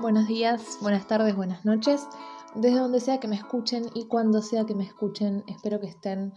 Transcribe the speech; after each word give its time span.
buenos 0.00 0.28
días, 0.28 0.78
buenas 0.80 1.06
tardes, 1.06 1.36
buenas 1.36 1.66
noches, 1.66 2.08
desde 2.54 2.78
donde 2.78 3.00
sea 3.00 3.20
que 3.20 3.28
me 3.28 3.36
escuchen 3.36 3.84
y 3.94 4.06
cuando 4.06 4.40
sea 4.40 4.64
que 4.64 4.74
me 4.74 4.84
escuchen, 4.84 5.44
espero 5.46 5.78
que 5.78 5.88
estén 5.88 6.32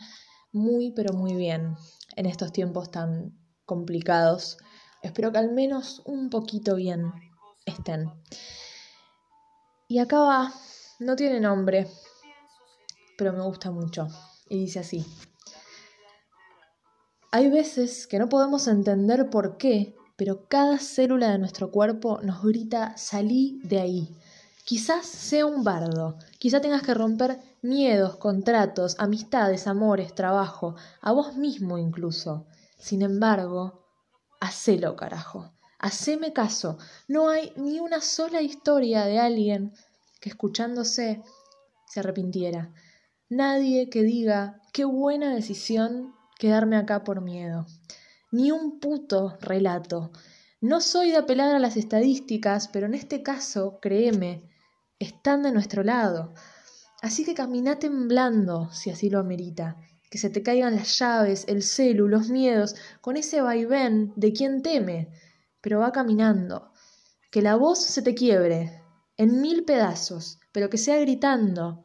muy, 0.52 0.92
pero 0.92 1.14
muy 1.14 1.34
bien 1.34 1.76
en 2.18 2.26
estos 2.26 2.52
tiempos 2.52 2.92
tan 2.92 3.40
complicados. 3.66 4.58
Espero 5.02 5.32
que 5.32 5.38
al 5.38 5.54
menos 5.54 6.02
un 6.06 6.30
poquito 6.30 6.76
bien 6.76 7.14
estén. 7.66 8.12
Y 9.88 10.00
acá 10.00 10.20
va, 10.20 10.54
no 11.00 11.16
tiene 11.16 11.40
nombre, 11.40 11.88
pero 13.18 13.32
me 13.32 13.44
gusta 13.44 13.72
mucho. 13.72 14.10
Y 14.50 14.60
dice 14.60 14.80
así. 14.80 15.06
Hay 17.32 17.50
veces 17.50 18.08
que 18.08 18.20
no 18.20 18.28
podemos 18.28 18.68
entender 18.68 19.30
por 19.30 19.56
qué 19.58 19.96
pero 20.16 20.48
cada 20.48 20.78
célula 20.78 21.32
de 21.32 21.40
nuestro 21.40 21.72
cuerpo 21.72 22.20
nos 22.22 22.44
grita 22.44 22.96
salí 22.98 23.60
de 23.64 23.80
ahí. 23.80 24.16
Quizás 24.66 25.06
sea 25.06 25.46
un 25.46 25.64
bardo, 25.64 26.18
quizás 26.38 26.62
tengas 26.62 26.84
que 26.84 26.94
romper 26.94 27.40
miedos, 27.62 28.16
contratos, 28.18 28.96
amistades, 29.00 29.68
amores, 29.68 30.16
trabajo, 30.16 30.76
a 31.02 31.12
vos 31.12 31.36
mismo 31.36 31.78
incluso. 31.78 32.46
Sin 32.78 33.02
embargo, 33.02 33.86
hacelo, 34.40 34.96
carajo. 34.96 35.52
Haceme 35.80 36.32
caso. 36.32 36.78
No 37.10 37.30
hay 37.30 37.52
ni 37.58 37.80
una 37.80 38.00
sola 38.00 38.42
historia 38.42 39.06
de 39.06 39.20
alguien 39.20 39.74
que 40.22 40.30
escuchándose 40.30 41.22
se 41.88 42.00
arrepintiera. 42.00 42.72
Nadie 43.28 43.90
que 43.90 44.04
diga 44.04 44.62
qué 44.72 44.86
buena 44.86 45.36
decisión 45.36 46.14
quedarme 46.40 46.78
acá 46.78 47.04
por 47.04 47.20
miedo 47.20 47.66
ni 48.34 48.50
un 48.52 48.80
puto 48.80 49.38
relato. 49.42 50.12
No 50.60 50.82
soy 50.82 51.12
de 51.12 51.18
apelar 51.18 51.54
a 51.54 51.60
las 51.60 51.78
estadísticas, 51.78 52.68
pero 52.68 52.88
en 52.88 52.96
este 52.96 53.22
caso, 53.22 53.78
créeme, 53.80 54.50
están 54.98 55.44
de 55.44 55.52
nuestro 55.52 55.84
lado. 55.84 56.34
Así 57.04 57.26
que 57.26 57.36
camina 57.36 57.78
temblando, 57.78 58.72
si 58.72 58.90
así 58.90 59.12
lo 59.12 59.20
amerita. 59.20 59.78
Que 60.10 60.18
se 60.18 60.32
te 60.32 60.42
caigan 60.42 60.76
las 60.76 60.98
llaves, 60.98 61.46
el 61.48 61.62
celu, 61.62 62.08
los 62.08 62.30
miedos, 62.30 62.76
con 63.02 63.18
ese 63.18 63.40
vaivén 63.42 64.14
de 64.16 64.34
quien 64.34 64.64
teme, 64.64 65.10
pero 65.62 65.80
va 65.80 65.92
caminando. 65.92 66.72
Que 67.30 67.44
la 67.44 67.56
voz 67.56 67.84
se 67.86 68.02
te 68.02 68.16
quiebre, 68.16 68.82
en 69.16 69.42
mil 69.42 69.64
pedazos, 69.64 70.40
pero 70.52 70.72
que 70.72 70.80
sea 70.80 70.98
gritando, 70.98 71.84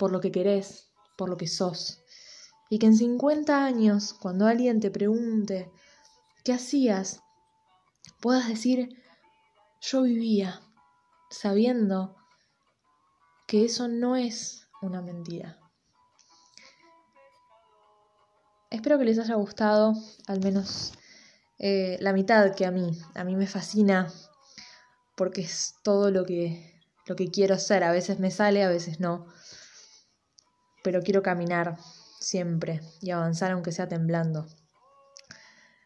por 0.00 0.10
lo 0.10 0.20
que 0.20 0.32
querés, 0.32 0.88
por 1.16 1.28
lo 1.28 1.36
que 1.36 1.46
sos 1.46 1.99
y 2.70 2.78
que 2.78 2.86
en 2.86 2.96
50 2.96 3.64
años, 3.64 4.14
cuando 4.14 4.46
alguien 4.46 4.80
te 4.80 4.90
pregunte, 4.90 5.70
¿qué 6.44 6.54
hacías? 6.54 7.20
puedas 8.20 8.48
decir, 8.48 8.96
yo 9.80 10.02
vivía, 10.02 10.60
sabiendo 11.30 12.16
que 13.46 13.64
eso 13.64 13.88
no 13.88 14.14
es 14.14 14.68
una 14.82 15.02
mentira. 15.02 15.58
Espero 18.70 18.98
que 18.98 19.04
les 19.04 19.18
haya 19.18 19.34
gustado, 19.34 19.94
al 20.28 20.40
menos 20.40 20.92
eh, 21.58 21.98
la 22.00 22.12
mitad 22.12 22.54
que 22.54 22.66
a 22.66 22.70
mí. 22.70 22.92
A 23.14 23.24
mí 23.24 23.34
me 23.34 23.46
fascina 23.46 24.12
porque 25.16 25.40
es 25.40 25.74
todo 25.82 26.10
lo 26.10 26.24
que, 26.24 26.80
lo 27.06 27.16
que 27.16 27.30
quiero 27.30 27.54
hacer. 27.54 27.82
A 27.82 27.90
veces 27.90 28.20
me 28.20 28.30
sale, 28.30 28.62
a 28.62 28.68
veces 28.68 29.00
no. 29.00 29.26
Pero 30.84 31.02
quiero 31.02 31.22
caminar 31.22 31.78
siempre 32.20 32.80
y 33.00 33.10
avanzar 33.10 33.50
aunque 33.50 33.72
sea 33.72 33.88
temblando. 33.88 34.46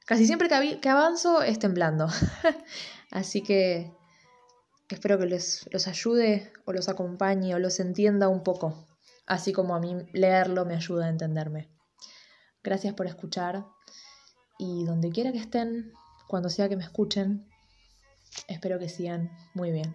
Casi 0.05 0.27
siempre 0.27 0.49
que, 0.81 0.89
avanzo 0.89 1.43
es 1.43 1.59
temblando. 1.59 2.09
Así 3.11 3.43
que 3.43 3.91
espero 4.91 5.19
que 5.19 5.27
les, 5.27 5.67
los 5.73 5.89
ayude 5.89 6.53
o 6.67 6.73
los 6.73 6.89
acompañe 6.89 7.55
o 7.55 7.59
los 7.59 7.81
entienda 7.81 8.29
un 8.29 8.43
poco, 8.43 8.87
así 9.27 9.53
como 9.53 9.75
a 9.75 9.81
mí 9.81 9.97
leerlo 10.13 10.65
me 10.67 10.75
ayuda 10.75 11.07
a 11.07 11.09
entenderme. 11.09 11.69
Gracias 12.63 12.95
por 12.95 13.07
escuchar 13.07 13.65
y 14.59 14.85
donde 14.85 15.11
quiera 15.11 15.33
que 15.33 15.39
estén, 15.39 15.93
cuando 16.29 16.49
sea 16.49 16.69
que 16.69 16.77
me 16.77 16.85
escuchen, 16.85 17.49
espero 18.47 18.79
que 18.79 18.89
sigan 18.89 19.31
muy 19.55 19.73
bien. 19.73 19.95